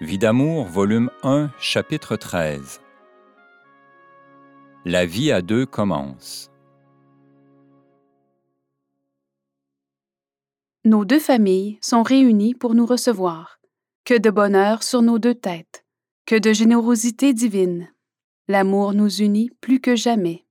Vie 0.00 0.18
d'amour, 0.18 0.66
volume 0.66 1.10
1, 1.24 1.50
chapitre 1.58 2.14
13. 2.14 2.80
La 4.84 5.04
vie 5.04 5.32
à 5.32 5.42
deux 5.42 5.66
commence. 5.66 6.52
Nos 10.84 11.04
deux 11.04 11.18
familles 11.18 11.78
sont 11.82 12.04
réunies 12.04 12.54
pour 12.54 12.76
nous 12.76 12.86
recevoir. 12.86 13.58
Que 14.04 14.16
de 14.16 14.30
bonheur 14.30 14.84
sur 14.84 15.02
nos 15.02 15.18
deux 15.18 15.34
têtes, 15.34 15.84
que 16.26 16.36
de 16.36 16.52
générosité 16.52 17.32
divine. 17.32 17.92
L'amour 18.46 18.94
nous 18.94 19.20
unit 19.20 19.50
plus 19.60 19.80
que 19.80 19.96
jamais. 19.96 20.46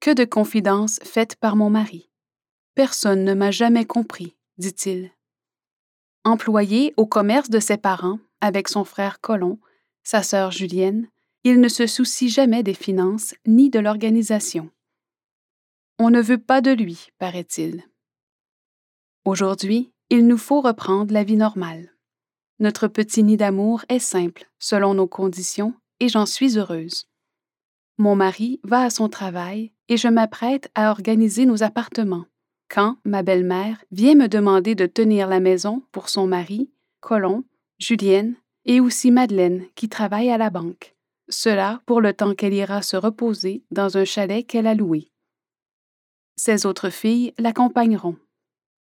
Que 0.00 0.10
de 0.10 0.26
confidences 0.26 1.00
faites 1.02 1.36
par 1.36 1.56
mon 1.56 1.70
mari. 1.70 2.10
Personne 2.74 3.24
ne 3.24 3.32
m'a 3.32 3.50
jamais 3.50 3.86
compris, 3.86 4.36
dit-il. 4.58 5.12
Employé 6.24 6.92
au 6.98 7.06
commerce 7.06 7.48
de 7.48 7.58
ses 7.58 7.78
parents, 7.78 8.18
avec 8.46 8.68
son 8.68 8.84
frère 8.84 9.20
Colomb, 9.20 9.58
sa 10.04 10.22
sœur 10.22 10.52
Julienne, 10.52 11.08
il 11.42 11.60
ne 11.60 11.68
se 11.68 11.86
soucie 11.86 12.28
jamais 12.28 12.62
des 12.62 12.74
finances 12.74 13.34
ni 13.44 13.70
de 13.70 13.80
l'organisation. 13.80 14.70
On 15.98 16.10
ne 16.10 16.20
veut 16.20 16.38
pas 16.38 16.60
de 16.60 16.70
lui, 16.70 17.08
paraît-il. 17.18 17.82
Aujourd'hui, 19.24 19.90
il 20.10 20.28
nous 20.28 20.38
faut 20.38 20.60
reprendre 20.60 21.12
la 21.12 21.24
vie 21.24 21.36
normale. 21.36 21.90
Notre 22.60 22.86
petit 22.86 23.24
nid 23.24 23.36
d'amour 23.36 23.84
est 23.88 23.98
simple, 23.98 24.48
selon 24.60 24.94
nos 24.94 25.08
conditions, 25.08 25.74
et 25.98 26.08
j'en 26.08 26.26
suis 26.26 26.56
heureuse. 26.56 27.08
Mon 27.98 28.14
mari 28.14 28.60
va 28.62 28.82
à 28.82 28.90
son 28.90 29.08
travail 29.08 29.72
et 29.88 29.96
je 29.96 30.08
m'apprête 30.08 30.70
à 30.76 30.90
organiser 30.90 31.46
nos 31.46 31.64
appartements. 31.64 32.26
Quand 32.68 32.98
ma 33.04 33.22
belle-mère 33.22 33.84
vient 33.90 34.14
me 34.14 34.28
demander 34.28 34.74
de 34.76 34.86
tenir 34.86 35.26
la 35.26 35.40
maison 35.40 35.82
pour 35.90 36.08
son 36.08 36.26
mari, 36.26 36.70
Colomb, 37.00 37.44
Julienne 37.78 38.36
et 38.64 38.80
aussi 38.80 39.10
Madeleine 39.10 39.66
qui 39.74 39.88
travaille 39.88 40.30
à 40.30 40.38
la 40.38 40.50
banque. 40.50 40.94
Cela 41.28 41.80
pour 41.86 42.00
le 42.00 42.12
temps 42.12 42.34
qu'elle 42.34 42.54
ira 42.54 42.82
se 42.82 42.96
reposer 42.96 43.64
dans 43.70 43.96
un 43.96 44.04
chalet 44.04 44.46
qu'elle 44.46 44.66
a 44.66 44.74
loué. 44.74 45.10
Ses 46.36 46.66
autres 46.66 46.90
filles 46.90 47.32
l'accompagneront. 47.38 48.16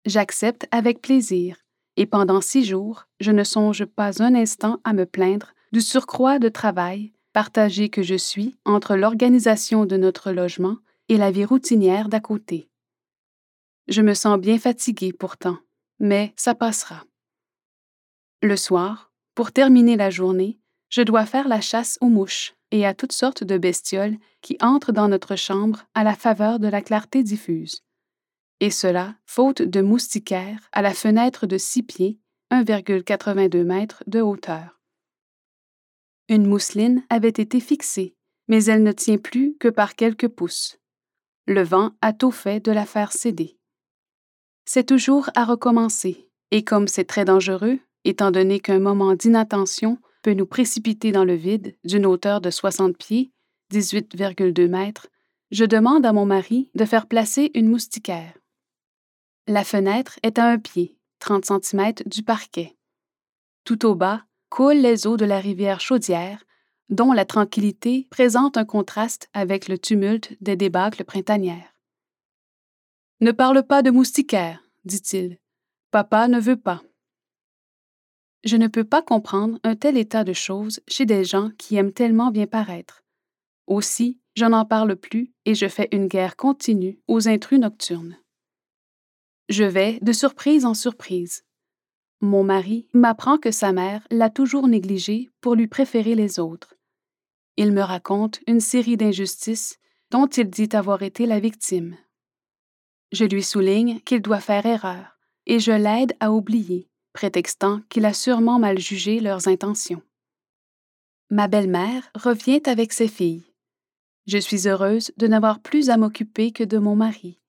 J'accepte 0.05 0.67
avec 0.70 1.01
plaisir, 1.01 1.57
et 1.97 2.07
pendant 2.07 2.41
six 2.41 2.65
jours, 2.65 3.07
je 3.20 3.31
ne 3.31 3.45
songe 3.45 3.85
pas 3.85 4.23
un 4.23 4.35
instant 4.35 4.81
à 4.85 4.92
me 4.92 5.07
plaindre 5.07 5.55
du 5.73 5.81
surcroît 5.81 6.39
de 6.39 6.48
travail 6.48 7.13
partagé 7.33 7.89
que 7.89 8.03
je 8.03 8.15
suis 8.15 8.57
entre 8.65 8.97
l'organisation 8.97 9.87
de 9.87 9.97
notre 9.97 10.33
logement 10.33 10.79
et 11.09 11.17
la 11.17 11.31
vie 11.31 11.45
routinière 11.45 12.09
d'à 12.09 12.20
côté. 12.20 12.69
Je 13.87 14.03
me 14.03 14.15
sens 14.15 14.39
bien 14.39 14.59
fatiguée 14.59 15.13
pourtant, 15.13 15.59
mais 15.98 16.33
ça 16.37 16.55
passera. 16.55 17.05
Le 18.41 18.56
soir, 18.56 19.11
pour 19.34 19.50
terminer 19.50 19.97
la 19.97 20.11
journée, 20.11 20.61
je 20.91 21.03
dois 21.03 21.27
faire 21.27 21.48
la 21.48 21.61
chasse 21.61 21.98
aux 22.00 22.08
mouches 22.08 22.55
et 22.70 22.86
à 22.86 22.95
toutes 22.95 23.12
sortes 23.12 23.42
de 23.42 23.58
bestioles 23.58 24.17
qui 24.42 24.56
entrent 24.61 24.92
dans 24.92 25.08
notre 25.08 25.34
chambre 25.34 25.86
à 25.95 26.05
la 26.05 26.14
faveur 26.14 26.61
de 26.61 26.69
la 26.69 26.80
clarté 26.80 27.25
diffuse. 27.25 27.83
Et 28.61 28.70
cela, 28.70 29.17
faute 29.27 29.62
de 29.62 29.80
moustiquaires 29.80 30.69
à 30.70 30.83
la 30.83 30.95
fenêtre 30.95 31.47
de 31.47 31.58
six 31.58 31.83
pieds, 31.83 32.20
1,82 32.53 33.64
mètres 33.64 34.05
de 34.06 34.20
hauteur. 34.20 34.80
Une 36.28 36.47
mousseline 36.47 37.05
avait 37.11 37.28
été 37.28 37.58
fixée, 37.58 38.14
mais 38.47 38.64
elle 38.67 38.84
ne 38.84 38.92
tient 38.92 39.19
plus 39.19 39.56
que 39.58 39.69
par 39.69 39.97
quelques 39.97 40.28
pouces. 40.28 40.78
Le 41.47 41.62
vent 41.62 41.91
a 42.02 42.12
tôt 42.12 42.30
fait 42.30 42.61
de 42.61 42.70
la 42.70 42.86
faire 42.86 43.11
céder. 43.11 43.58
C'est 44.64 44.86
toujours 44.86 45.30
à 45.34 45.45
recommencer, 45.45 46.30
et 46.52 46.62
comme 46.62 46.86
c'est 46.86 47.05
très 47.05 47.25
dangereux, 47.25 47.80
étant 48.09 48.31
donné 48.31 48.59
qu'un 48.59 48.78
moment 48.78 49.14
d'inattention 49.14 49.98
peut 50.23 50.33
nous 50.33 50.47
précipiter 50.47 51.12
dans 51.12 51.25
le 51.25 51.34
vide 51.34 51.77
d'une 51.84 52.06
hauteur 52.06 52.41
de 52.41 52.51
60 52.51 52.97
pieds, 52.97 53.33
18,2 53.73 54.67
mètres, 54.67 55.08
je 55.51 55.64
demande 55.64 56.07
à 56.07 56.13
mon 56.13 56.24
mari 56.24 56.70
de 56.74 56.85
faire 56.85 57.07
placer 57.07 57.51
une 57.55 57.69
moustiquaire. 57.69 58.35
La 59.46 59.63
fenêtre 59.63 60.19
est 60.23 60.39
à 60.39 60.46
un 60.46 60.58
pied, 60.58 60.96
30 61.20 61.45
cm 61.45 61.92
du 62.07 62.23
parquet. 62.23 62.77
Tout 63.64 63.86
au 63.86 63.95
bas 63.95 64.25
coulent 64.48 64.77
les 64.77 65.07
eaux 65.07 65.19
de 65.19 65.27
la 65.27 65.39
rivière 65.39 65.80
Chaudière, 65.80 66.45
dont 66.89 67.13
la 67.13 67.27
tranquillité 67.27 68.07
présente 68.11 68.57
un 68.57 68.64
contraste 68.64 69.29
avec 69.35 69.69
le 69.69 69.79
tumulte 69.79 70.35
des 70.40 70.57
débâcles 70.57 71.05
printanières. 71.05 71.75
Ne 73.20 73.33
parle 73.33 73.63
pas 73.63 73.83
de 73.83 73.90
moustiquaire, 73.90 74.63
dit-il. 74.86 75.39
Papa 75.90 76.29
ne 76.29 76.40
veut 76.40 76.57
pas. 76.57 76.83
Je 78.45 78.57
ne 78.57 78.69
peux 78.69 78.85
pas 78.85 79.03
comprendre 79.03 79.59
un 79.65 79.75
tel 79.75 79.97
état 79.97 80.25
de 80.25 80.33
choses 80.33 80.81
chez 80.87 81.07
des 81.07 81.25
gens 81.25 81.51
qui 81.59 81.77
aiment 81.77 81.93
tellement 81.93 82.31
bien 82.31 82.47
paraître. 82.47 83.03
Aussi, 83.67 84.19
je 84.37 84.45
n'en 84.45 84.65
parle 84.65 84.97
plus 84.97 85.33
et 85.45 85.55
je 85.55 85.67
fais 85.67 85.89
une 85.93 86.07
guerre 86.07 86.37
continue 86.37 86.99
aux 87.09 87.29
intrus 87.29 87.59
nocturnes. 87.59 88.17
Je 89.49 89.65
vais 89.65 89.99
de 90.01 90.13
surprise 90.13 90.65
en 90.65 90.75
surprise. 90.75 91.45
Mon 92.21 92.45
mari 92.45 92.87
m'apprend 92.93 93.39
que 93.39 93.51
sa 93.51 93.73
mère 93.73 94.07
l'a 94.11 94.31
toujours 94.31 94.69
négligé 94.69 95.31
pour 95.41 95.55
lui 95.55 95.67
préférer 95.67 96.15
les 96.15 96.39
autres. 96.39 96.75
Il 97.57 97.73
me 97.73 97.83
raconte 97.83 98.41
une 98.47 98.61
série 98.61 98.97
d'injustices 98.97 99.79
dont 100.11 100.27
il 100.27 100.49
dit 100.49 100.69
avoir 100.73 101.03
été 101.03 101.27
la 101.27 101.41
victime. 101.41 101.97
Je 103.11 103.25
lui 103.25 103.43
souligne 103.43 104.01
qu'il 104.01 104.23
doit 104.23 104.41
faire 104.41 104.67
erreur 104.67 105.19
et 105.47 105.59
je 105.61 105.73
l'aide 105.73 106.15
à 106.20 106.33
oublier 106.33 106.89
prétextant 107.18 107.80
qu'il 107.89 108.05
a 108.05 108.12
sûrement 108.12 108.61
mal 108.61 108.79
jugé 108.79 109.18
leurs 109.18 109.48
intentions. 109.48 110.02
Ma 111.30 111.48
belle-mère 111.48 112.08
revient 112.14 112.62
avec 112.67 112.92
ses 112.92 113.08
filles. 113.08 113.52
Je 114.29 114.39
suis 114.39 114.68
heureuse 114.68 115.11
de 115.17 115.27
n'avoir 115.27 115.58
plus 115.58 115.90
à 115.90 115.96
m'occuper 115.96 116.52
que 116.52 116.62
de 116.62 116.78
mon 116.78 116.95
mari, 116.95 117.40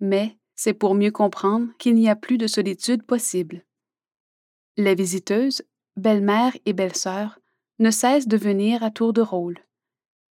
mais 0.00 0.36
c'est 0.56 0.74
pour 0.74 0.96
mieux 0.96 1.12
comprendre 1.12 1.68
qu'il 1.78 1.94
n'y 1.94 2.08
a 2.08 2.16
plus 2.16 2.36
de 2.36 2.48
solitude 2.48 3.04
possible. 3.04 3.64
Les 4.76 4.96
visiteuses, 4.96 5.62
belle-mère 5.96 6.56
et 6.66 6.72
belle-sœur, 6.72 7.38
ne 7.78 7.92
cessent 7.92 8.26
de 8.26 8.36
venir 8.36 8.82
à 8.82 8.90
tour 8.90 9.12
de 9.12 9.22
rôle. 9.22 9.60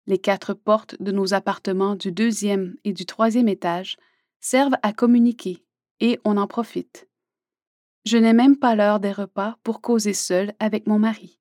Les 0.07 0.19
quatre 0.19 0.55
portes 0.55 0.97
de 0.99 1.13
nos 1.13 1.35
appartements 1.35 1.95
du 1.95 2.11
deuxième 2.11 2.75
et 2.85 2.95
du 2.95 3.05
troisième 3.05 3.49
étage 3.49 3.99
servent 4.41 4.79
à 4.83 4.95
communiquer, 4.95 5.63
et 6.01 6.19
on 6.25 6.39
en 6.39 6.47
profite. 6.47 7.08
Je 8.05 8.17
n'ai 8.17 8.33
même 8.33 8.57
pas 8.57 8.75
l'heure 8.75 9.01
des 9.01 9.13
repas 9.13 9.59
pour 9.63 9.81
causer 9.81 10.15
seule 10.15 10.55
avec 10.59 10.87
mon 10.87 10.99
mari. 10.99 11.39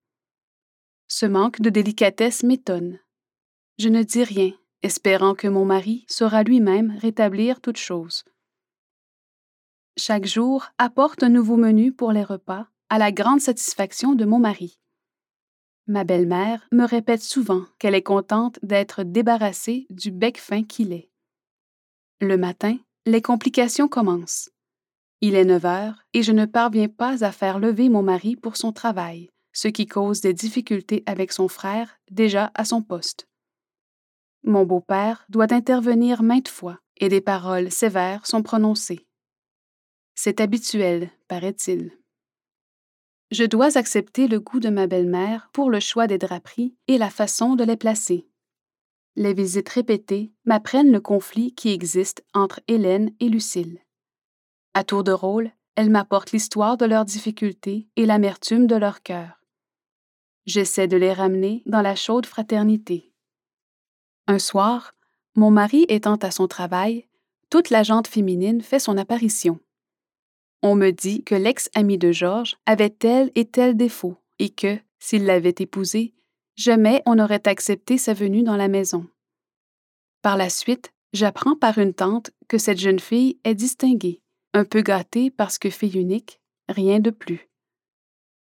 Ce 1.07 1.25
manque 1.25 1.62
de 1.62 1.69
délicatesse 1.69 2.44
m'étonne. 2.44 3.00
Je 3.78 3.90
ne 3.90 4.03
dis 4.03 4.23
rien, 4.23 4.51
espérant 4.81 5.35
que 5.35 5.47
mon 5.47 5.66
mari 5.66 6.06
saura 6.07 6.44
lui-même 6.44 6.97
rétablir 7.00 7.62
toute 7.62 7.78
chose. 7.78 8.25
Chaque 9.97 10.25
jour 10.25 10.68
apporte 10.78 11.23
un 11.23 11.29
nouveau 11.29 11.57
menu 11.57 11.91
pour 11.91 12.12
les 12.12 12.23
repas, 12.23 12.68
à 12.89 12.97
la 12.97 13.12
grande 13.12 13.41
satisfaction 13.41 14.13
de 14.13 14.25
mon 14.25 14.39
mari. 14.39 14.79
Ma 15.88 16.03
belle-mère 16.03 16.68
me 16.72 16.84
répète 16.84 17.22
souvent 17.22 17.63
qu'elle 17.79 17.95
est 17.95 18.03
contente 18.03 18.59
d'être 18.62 19.03
débarrassée 19.03 19.88
du 19.89 20.12
bec 20.12 20.38
fin 20.38 20.63
qu'il 20.63 20.91
est. 20.91 21.09
Le 22.19 22.38
matin, 22.38 22.78
les 23.06 23.22
complications 23.22 23.88
commencent. 23.88 24.50
Il 25.20 25.36
est 25.36 25.46
9 25.46 25.66
heures 25.66 26.04
et 26.14 26.22
je 26.22 26.32
ne 26.32 26.46
parviens 26.46 26.90
pas 26.90 27.24
à 27.24 27.32
faire 27.32 27.58
lever 27.58 27.90
mon 27.90 28.04
mari 28.04 28.36
pour 28.36 28.56
son 28.56 28.72
travail, 28.72 29.30
ce 29.52 29.68
qui 29.68 29.88
cause 29.88 30.22
des 30.22 30.34
difficultés 30.34 31.02
avec 31.08 31.32
son 31.32 31.48
frère 31.48 32.00
déjà 32.12 32.52
à 32.54 32.66
son 32.66 32.84
poste. 32.84 33.28
Mon 34.44 34.64
beau-père 34.64 35.26
doit 35.30 35.52
intervenir 35.52 36.22
maintes 36.22 36.50
fois 36.50 36.80
et 36.98 37.10
des 37.10 37.22
paroles 37.22 37.72
sévères 37.72 38.28
sont 38.28 38.44
prononcées. 38.44 39.08
C'est 40.14 40.40
habituel, 40.40 41.10
paraît-il. 41.28 41.92
Je 43.32 43.44
dois 43.44 43.78
accepter 43.78 44.28
le 44.28 44.40
goût 44.40 44.60
de 44.60 44.70
ma 44.70 44.88
belle-mère 44.88 45.50
pour 45.52 45.70
le 45.70 45.80
choix 45.80 46.08
des 46.08 46.18
draperies 46.18 46.75
et 46.88 46.98
la 46.98 47.10
façon 47.10 47.56
de 47.56 47.63
les 47.63 47.75
placer. 47.75 48.28
Les 49.16 49.34
visites 49.34 49.70
répétées 49.70 50.31
m'apprennent 50.46 50.92
le 50.92 51.02
conflit 51.02 51.54
qui 51.56 51.70
existe 51.70 52.24
entre 52.34 52.62
Hélène 52.68 53.12
et 53.20 53.30
Lucille. 53.30 53.81
À 54.77 54.83
tour 54.83 55.03
de 55.03 55.12
rôle, 55.12 55.50
elles 55.75 55.89
m'apportent 55.89 56.33
l'histoire 56.33 56.77
de 56.77 56.85
leurs 56.85 57.03
difficultés 57.03 57.88
et 57.95 58.06
l'amertume 58.06 58.68
de 58.68 58.75
leur 58.75 59.01
cœur. 59.01 59.41
J'essaie 60.45 60.88
de 60.88 60.97
les 60.97 61.13
ramener 61.13 61.63
dans 61.65 61.81
la 61.81 61.95
chaude 61.95 62.27
fraternité. 62.27 63.12
Un 64.27 64.38
soir, 64.38 64.94
mon 65.33 65.50
mari 65.50 65.88
étant 65.89 66.18
à 66.18 66.29
son 66.29 66.47
travail, 66.47 67.07
toute 67.50 67.71
la 67.71 67.81
jante 67.81 68.06
féminine 68.06 68.62
fait 68.62 68.77
son 68.77 69.00
apparition. 69.00 69.59
On 70.62 70.75
me 70.75 70.91
dit 70.91 71.24
que 71.24 71.33
l'ex-ami 71.33 71.97
de 71.97 72.12
Georges 72.12 72.56
avait 72.68 72.91
tel 72.91 73.31
et 73.33 73.45
tel 73.45 73.75
défaut 73.75 74.18
et 74.38 74.51
que, 74.51 74.77
s'il 75.00 75.25
l'avait 75.25 75.56
épousée, 75.57 76.13
jamais 76.56 77.01
on 77.07 77.15
n'aurait 77.15 77.47
accepté 77.47 77.97
sa 77.97 78.13
venue 78.13 78.44
dans 78.44 78.57
la 78.57 78.68
maison. 78.68 79.07
Par 80.21 80.38
la 80.38 80.51
suite, 80.51 80.94
j'apprends 81.13 81.56
par 81.56 81.79
une 81.79 81.95
tante 81.95 82.29
que 82.47 82.59
cette 82.59 82.77
jeune 82.77 83.00
fille 83.00 83.39
est 83.44 83.56
distinguée 83.56 84.21
un 84.57 84.65
peu 84.65 84.81
gâtée 84.81 85.30
parce 85.30 85.59
que 85.59 85.69
fille 85.69 86.00
unique, 86.00 86.42
rien 86.68 87.00
de 87.00 87.12
plus. 87.12 87.48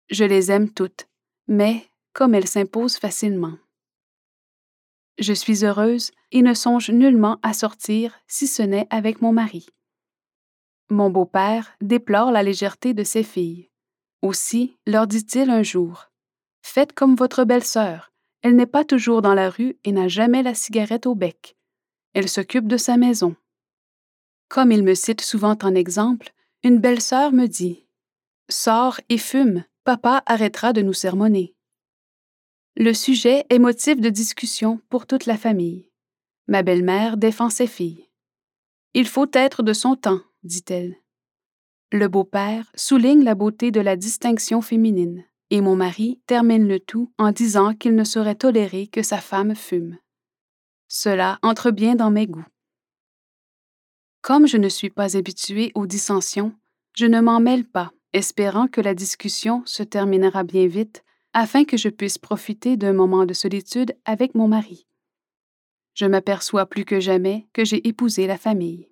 Je 0.10 0.26
les 0.26 0.52
aime 0.52 0.72
toutes, 0.72 1.08
mais 1.48 1.88
comme 2.14 2.34
elle 2.34 2.48
s'impose 2.48 2.98
facilement. 2.98 3.58
Je 5.20 5.34
suis 5.34 5.64
heureuse 5.64 6.12
et 6.32 6.42
ne 6.42 6.56
songe 6.56 6.90
nullement 6.90 7.38
à 7.44 7.54
sortir 7.54 8.20
si 8.28 8.48
ce 8.48 8.64
n'est 8.64 8.88
avec 8.90 9.22
mon 9.22 9.32
mari. 9.32 9.68
Mon 10.90 11.12
beau-père 11.12 11.76
déplore 11.80 12.32
la 12.32 12.42
légèreté 12.42 12.96
de 12.96 13.04
ses 13.04 13.24
filles. 13.24 13.70
Aussi 14.24 14.78
leur 14.88 15.06
dit-il 15.06 15.52
un 15.52 15.62
jour 15.62 16.10
Faites 16.64 16.94
comme 16.94 17.16
votre 17.16 17.44
belle-sœur. 17.44 18.12
Elle 18.42 18.56
n'est 18.56 18.66
pas 18.66 18.84
toujours 18.84 19.22
dans 19.22 19.36
la 19.36 19.50
rue 19.50 19.78
et 19.84 19.92
n'a 19.92 20.08
jamais 20.08 20.42
la 20.42 20.56
cigarette 20.56 21.06
au 21.06 21.14
bec. 21.14 21.56
Elle 22.14 22.30
s'occupe 22.30 22.68
de 22.68 22.78
sa 22.78 22.98
maison. 22.98 23.36
Comme 24.50 24.72
il 24.72 24.84
me 24.84 24.96
cite 24.96 25.22
souvent 25.22 25.58
en 25.62 25.76
exemple, 25.76 26.34
une 26.64 26.80
belle-sœur 26.80 27.32
me 27.32 27.46
dit 27.46 27.86
Sors 28.50 29.00
et 29.08 29.20
fume, 29.20 29.64
papa 29.84 30.24
arrêtera 30.26 30.74
de 30.74 30.82
nous 30.82 30.94
sermonner. 30.94 31.56
Le 32.76 32.94
sujet 32.94 33.46
est 33.50 33.60
motif 33.60 34.02
de 34.02 34.10
discussion 34.10 34.82
pour 34.90 35.06
toute 35.06 35.28
la 35.28 35.38
famille. 35.38 35.92
Ma 36.48 36.64
belle-mère 36.64 37.18
défend 37.18 37.52
ses 37.52 37.68
filles. 37.68 38.10
Il 38.96 39.08
faut 39.08 39.28
être 39.34 39.62
de 39.62 39.74
son 39.74 39.96
temps, 39.96 40.22
dit-elle. 40.42 40.96
Le 41.92 42.08
beau-père 42.08 42.72
souligne 42.76 43.24
la 43.24 43.36
beauté 43.36 43.70
de 43.70 43.82
la 43.82 43.96
distinction 43.96 44.62
féminine, 44.62 45.26
et 45.52 45.62
mon 45.62 45.76
mari 45.76 46.22
termine 46.26 46.68
le 46.68 46.80
tout 46.80 47.12
en 47.20 47.32
disant 47.32 47.76
qu'il 47.76 47.96
ne 47.96 48.04
saurait 48.04 48.36
tolérer 48.36 48.88
que 48.88 49.04
sa 49.04 49.18
femme 49.18 49.56
fume. 49.56 49.98
Cela 50.88 51.38
entre 51.44 51.70
bien 51.70 51.96
dans 51.96 52.10
mes 52.10 52.26
goûts. 52.26 52.46
Comme 54.22 54.48
je 54.48 54.58
ne 54.58 54.70
suis 54.70 54.90
pas 54.90 55.16
habituée 55.18 55.72
aux 55.76 55.88
dissensions, 55.88 56.54
je 56.96 57.06
ne 57.06 57.22
m'en 57.22 57.40
mêle 57.40 57.66
pas, 57.66 57.92
espérant 58.14 58.68
que 58.68 58.82
la 58.82 58.94
discussion 58.94 59.64
se 59.66 59.84
terminera 59.84 60.44
bien 60.44 60.68
vite 60.68 61.04
afin 61.34 61.64
que 61.64 61.78
je 61.78 61.90
puisse 61.90 62.18
profiter 62.18 62.76
d'un 62.76 62.94
moment 62.94 63.26
de 63.26 63.34
solitude 63.34 63.96
avec 64.06 64.36
mon 64.36 64.48
mari. 64.48 64.88
Je 65.94 66.06
m'aperçois 66.06 66.66
plus 66.66 66.86
que 66.86 67.00
jamais 67.00 67.48
que 67.54 67.64
j'ai 67.64 67.88
épousé 67.88 68.26
la 68.28 68.38
famille. 68.38 68.90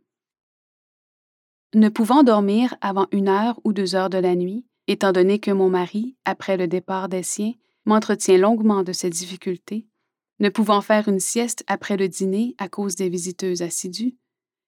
Ne 1.74 1.90
pouvant 1.90 2.24
dormir 2.24 2.76
avant 2.82 3.08
une 3.12 3.28
heure 3.28 3.60
ou 3.64 3.74
deux 3.74 3.96
heures 3.96 4.10
de 4.10 4.18
la 4.18 4.36
nuit, 4.36 4.66
étant 4.88 5.12
donné 5.12 5.40
que 5.40 5.52
mon 5.52 5.70
mari, 5.70 6.16
après 6.26 6.58
le 6.58 6.68
départ 6.68 7.10
des 7.10 7.24
siens, 7.24 7.54
m'entretient 7.86 8.38
longuement 8.38 8.84
de 8.84 8.94
ses 8.94 9.10
difficultés, 9.10 9.88
ne 10.40 10.50
pouvant 10.50 10.82
faire 10.82 11.08
une 11.08 11.20
sieste 11.20 11.64
après 11.68 11.98
le 11.98 12.08
dîner 12.08 12.56
à 12.58 12.70
cause 12.70 12.96
des 12.96 13.10
visiteuses 13.10 13.62
assidues, 13.62 14.16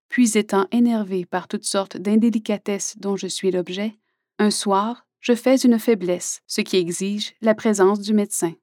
puis 0.09 0.37
étant 0.37 0.67
énervé 0.71 1.25
par 1.25 1.47
toutes 1.47 1.63
sortes 1.63 1.97
d'indélicatesses 1.97 2.97
dont 2.97 3.15
je 3.15 3.27
suis 3.27 3.51
l'objet, 3.51 3.97
un 4.39 4.51
soir, 4.51 5.05
je 5.19 5.35
fais 5.35 5.57
une 5.57 5.79
faiblesse, 5.79 6.41
ce 6.47 6.61
qui 6.61 6.77
exige 6.77 7.33
la 7.41 7.55
présence 7.55 7.99
du 7.99 8.13
médecin. 8.13 8.53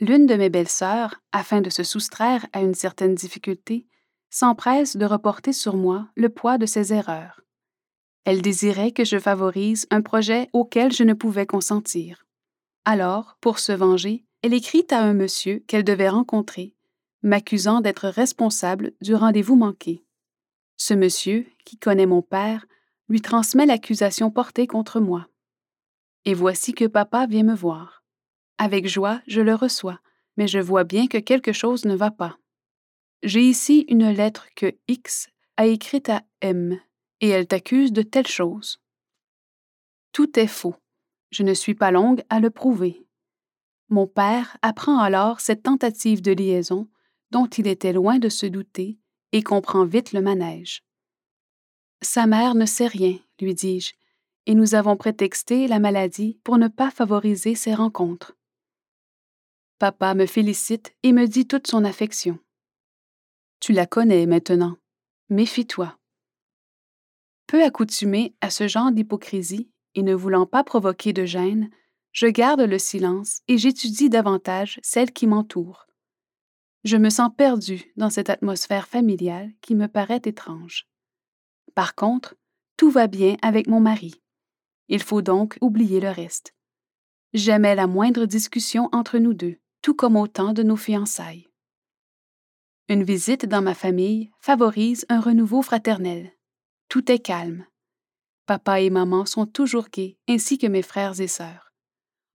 L'une 0.00 0.26
de 0.26 0.34
mes 0.34 0.50
belles-sœurs, 0.50 1.20
afin 1.30 1.60
de 1.60 1.70
se 1.70 1.84
soustraire 1.84 2.44
à 2.52 2.60
une 2.60 2.74
certaine 2.74 3.14
difficulté, 3.14 3.86
s'empresse 4.30 4.96
de 4.96 5.04
reporter 5.04 5.52
sur 5.52 5.76
moi 5.76 6.08
le 6.16 6.28
poids 6.28 6.58
de 6.58 6.66
ses 6.66 6.92
erreurs. 6.92 7.42
Elle 8.24 8.42
désirait 8.42 8.92
que 8.92 9.04
je 9.04 9.18
favorise 9.18 9.86
un 9.90 10.00
projet 10.00 10.48
auquel 10.52 10.92
je 10.92 11.04
ne 11.04 11.12
pouvais 11.12 11.46
consentir. 11.46 12.24
Alors, 12.84 13.36
pour 13.40 13.58
se 13.58 13.72
venger, 13.72 14.24
elle 14.42 14.54
écrit 14.54 14.86
à 14.90 15.00
un 15.00 15.12
monsieur 15.12 15.62
qu'elle 15.68 15.84
devait 15.84 16.08
rencontrer, 16.08 16.74
m'accusant 17.22 17.80
d'être 17.80 18.08
responsable 18.08 18.92
du 19.00 19.14
rendez-vous 19.14 19.56
manqué. 19.56 20.04
Ce 20.76 20.94
monsieur, 20.94 21.46
qui 21.64 21.78
connaît 21.78 22.06
mon 22.06 22.22
père, 22.22 22.66
lui 23.08 23.20
transmet 23.20 23.66
l'accusation 23.66 24.30
portée 24.30 24.66
contre 24.66 25.00
moi. 25.00 25.28
Et 26.24 26.34
voici 26.34 26.72
que 26.72 26.86
papa 26.86 27.26
vient 27.26 27.44
me 27.44 27.54
voir. 27.54 28.02
Avec 28.58 28.86
joie, 28.86 29.20
je 29.26 29.40
le 29.40 29.54
reçois, 29.54 30.00
mais 30.36 30.46
je 30.46 30.58
vois 30.58 30.84
bien 30.84 31.06
que 31.06 31.18
quelque 31.18 31.52
chose 31.52 31.84
ne 31.84 31.94
va 31.94 32.10
pas. 32.10 32.38
J'ai 33.22 33.42
ici 33.42 33.84
une 33.88 34.10
lettre 34.10 34.48
que 34.56 34.74
X 34.88 35.28
a 35.56 35.66
écrite 35.66 36.08
à 36.08 36.22
M, 36.40 36.80
et 37.20 37.28
elle 37.28 37.46
t'accuse 37.46 37.92
de 37.92 38.02
telle 38.02 38.26
chose. 38.26 38.80
Tout 40.12 40.38
est 40.38 40.48
faux. 40.48 40.74
Je 41.30 41.42
ne 41.42 41.54
suis 41.54 41.74
pas 41.74 41.90
longue 41.90 42.22
à 42.28 42.40
le 42.40 42.50
prouver. 42.50 43.06
Mon 43.88 44.06
père 44.06 44.56
apprend 44.62 44.98
alors 44.98 45.40
cette 45.40 45.62
tentative 45.62 46.22
de 46.22 46.32
liaison 46.32 46.88
dont 47.32 47.46
il 47.46 47.66
était 47.66 47.94
loin 47.94 48.18
de 48.18 48.28
se 48.28 48.44
douter 48.44 48.98
et 49.32 49.42
comprend 49.42 49.86
vite 49.86 50.12
le 50.12 50.20
manège. 50.20 50.84
Sa 52.02 52.26
mère 52.26 52.54
ne 52.54 52.66
sait 52.66 52.86
rien, 52.86 53.18
lui 53.40 53.54
dis-je, 53.54 53.94
et 54.44 54.54
nous 54.54 54.74
avons 54.74 54.96
prétexté 54.98 55.66
la 55.66 55.78
maladie 55.78 56.38
pour 56.44 56.58
ne 56.58 56.68
pas 56.68 56.90
favoriser 56.90 57.54
ces 57.54 57.74
rencontres. 57.74 58.36
Papa 59.78 60.14
me 60.14 60.26
félicite 60.26 60.94
et 61.02 61.12
me 61.12 61.26
dit 61.26 61.46
toute 61.46 61.66
son 61.66 61.84
affection. 61.84 62.38
Tu 63.60 63.72
la 63.72 63.86
connais 63.86 64.26
maintenant. 64.26 64.76
Méfie-toi. 65.30 65.96
Peu 67.46 67.64
accoutumé 67.64 68.34
à 68.42 68.50
ce 68.50 68.68
genre 68.68 68.92
d'hypocrisie 68.92 69.70
et 69.94 70.02
ne 70.02 70.14
voulant 70.14 70.46
pas 70.46 70.64
provoquer 70.64 71.14
de 71.14 71.24
gêne, 71.24 71.70
je 72.12 72.26
garde 72.26 72.60
le 72.60 72.78
silence 72.78 73.40
et 73.48 73.56
j'étudie 73.56 74.10
davantage 74.10 74.78
celle 74.82 75.12
qui 75.12 75.26
m'entoure. 75.26 75.86
Je 76.84 76.96
me 76.96 77.10
sens 77.10 77.30
perdu 77.36 77.92
dans 77.96 78.10
cette 78.10 78.30
atmosphère 78.30 78.88
familiale 78.88 79.52
qui 79.60 79.74
me 79.74 79.86
paraît 79.86 80.22
étrange. 80.24 80.88
Par 81.74 81.94
contre, 81.94 82.34
tout 82.76 82.90
va 82.90 83.06
bien 83.06 83.36
avec 83.40 83.68
mon 83.68 83.80
mari. 83.80 84.20
Il 84.88 85.02
faut 85.02 85.22
donc 85.22 85.56
oublier 85.60 86.00
le 86.00 86.10
reste. 86.10 86.54
J'aimais 87.32 87.76
la 87.76 87.86
moindre 87.86 88.26
discussion 88.26 88.88
entre 88.92 89.18
nous 89.18 89.32
deux, 89.32 89.58
tout 89.80 89.94
comme 89.94 90.16
au 90.16 90.26
temps 90.26 90.52
de 90.52 90.64
nos 90.64 90.76
fiançailles. 90.76 91.48
Une 92.88 93.04
visite 93.04 93.46
dans 93.46 93.62
ma 93.62 93.74
famille 93.74 94.30
favorise 94.40 95.06
un 95.08 95.20
renouveau 95.20 95.62
fraternel. 95.62 96.32
Tout 96.88 97.10
est 97.12 97.20
calme. 97.20 97.64
Papa 98.44 98.80
et 98.80 98.90
maman 98.90 99.24
sont 99.24 99.46
toujours 99.46 99.88
gais, 99.88 100.18
ainsi 100.28 100.58
que 100.58 100.66
mes 100.66 100.82
frères 100.82 101.20
et 101.20 101.28
sœurs. 101.28 101.72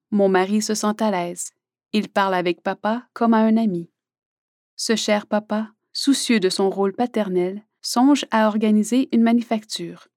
Mon 0.09 0.29
mari 0.29 0.61
se 0.61 0.73
sent 0.73 1.01
à 1.01 1.11
l'aise. 1.11 1.51
Il 1.91 2.09
parle 2.09 2.33
avec 2.33 2.63
papa 2.63 3.05
comme 3.13 3.33
à 3.33 3.39
un 3.39 3.57
ami. 3.57 3.91
Ce 4.79 4.95
cher 4.95 5.25
papa, 5.25 5.71
soucieux 5.91 6.39
de 6.39 6.49
son 6.49 6.69
rôle 6.69 6.93
paternel, 6.93 7.65
songe 7.81 8.25
à 8.29 8.47
organiser 8.47 9.09
une 9.11 9.23
manufacture. 9.23 10.07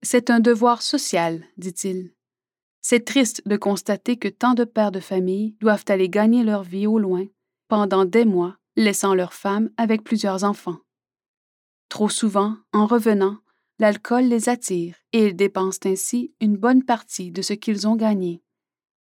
C'est 0.00 0.30
un 0.30 0.38
devoir 0.38 0.80
social, 0.80 1.44
dit-il. 1.56 2.14
C'est 2.80 3.04
triste 3.04 3.42
de 3.46 3.56
constater 3.56 4.16
que 4.16 4.28
tant 4.28 4.54
de 4.54 4.62
pères 4.62 4.92
de 4.92 5.00
famille 5.00 5.56
doivent 5.60 5.84
aller 5.88 6.08
gagner 6.08 6.44
leur 6.44 6.62
vie 6.62 6.86
au 6.86 7.00
loin, 7.00 7.26
pendant 7.66 8.04
des 8.04 8.24
mois, 8.24 8.56
laissant 8.76 9.12
leurs 9.12 9.34
femmes 9.34 9.70
avec 9.76 10.04
plusieurs 10.04 10.44
enfants. 10.44 10.78
Trop 11.88 12.08
souvent, 12.08 12.56
en 12.72 12.86
revenant, 12.86 13.38
l'alcool 13.80 14.24
les 14.24 14.48
attire 14.48 14.94
et 15.12 15.26
ils 15.26 15.36
dépensent 15.36 15.80
ainsi 15.84 16.32
une 16.40 16.56
bonne 16.56 16.84
partie 16.84 17.32
de 17.32 17.42
ce 17.42 17.54
qu'ils 17.54 17.88
ont 17.88 17.96
gagné. 17.96 18.40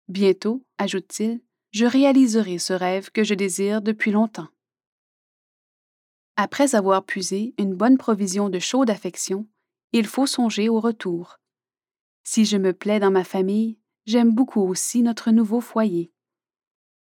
Bientôt, 0.07 0.63
ajoute-t-il, 0.77 1.41
je 1.71 1.85
réaliserai 1.85 2.57
ce 2.57 2.73
rêve 2.73 3.11
que 3.11 3.23
je 3.23 3.33
désire 3.33 3.81
depuis 3.81 4.11
longtemps. 4.11 4.47
Après 6.35 6.73
avoir 6.73 7.05
puisé 7.05 7.53
une 7.57 7.75
bonne 7.75 7.97
provision 7.97 8.49
de 8.49 8.59
chaude 8.59 8.89
affection, 8.89 9.47
il 9.91 10.07
faut 10.07 10.25
songer 10.25 10.69
au 10.69 10.79
retour. 10.79 11.39
Si 12.23 12.45
je 12.45 12.57
me 12.57 12.73
plais 12.73 12.99
dans 12.99 13.11
ma 13.11 13.23
famille, 13.23 13.77
j'aime 14.05 14.33
beaucoup 14.33 14.61
aussi 14.61 15.01
notre 15.01 15.31
nouveau 15.31 15.61
foyer. 15.61 16.11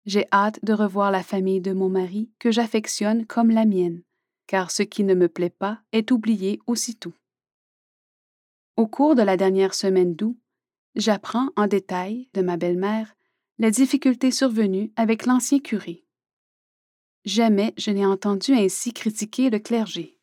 J'ai 0.07 0.27
hâte 0.33 0.65
de 0.65 0.73
revoir 0.73 1.11
la 1.11 1.23
famille 1.23 1.61
de 1.61 1.73
mon 1.73 1.89
mari 1.89 2.31
que 2.39 2.51
j'affectionne 2.51 3.27
comme 3.27 3.51
la 3.51 3.65
mienne, 3.65 4.03
car 4.47 4.71
ce 4.71 4.83
qui 4.83 5.03
ne 5.03 5.15
me 5.15 5.29
plaît 5.29 5.51
pas 5.51 5.81
est 5.93 6.11
oublié 6.11 6.61
aussitôt. 6.67 7.15
Au 8.77 8.87
cours 8.87 9.15
de 9.15 9.23
la 9.23 9.37
dernière 9.37 9.75
semaine 9.75 10.15
d'août, 10.15 10.39
j'apprends 10.95 11.49
en 11.57 11.67
détail 11.67 12.29
de 12.35 12.43
ma 12.43 12.57
belle-mère 12.57 13.15
les 13.59 13.71
difficultés 13.71 14.31
survenues 14.31 14.93
avec 14.97 15.27
l'ancien 15.27 15.61
curé. 15.61 16.05
Jamais 17.25 17.73
je 17.77 17.91
n'ai 17.91 18.05
entendu 18.05 18.53
ainsi 18.53 18.93
critiquer 18.93 19.49
le 19.49 19.59
clergé. 19.59 20.19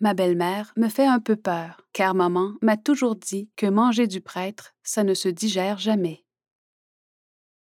Ma 0.00 0.14
belle-mère 0.14 0.72
me 0.76 0.88
fait 0.88 1.06
un 1.06 1.20
peu 1.20 1.36
peur, 1.36 1.86
car 1.92 2.14
maman 2.14 2.54
m'a 2.62 2.78
toujours 2.78 3.16
dit 3.16 3.50
que 3.56 3.66
manger 3.66 4.06
du 4.06 4.22
prêtre, 4.22 4.74
ça 4.82 5.04
ne 5.04 5.12
se 5.12 5.28
digère 5.28 5.78
jamais. 5.78 6.24